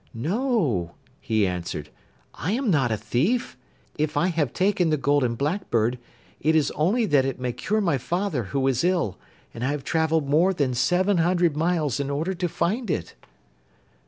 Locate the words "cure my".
7.53-7.99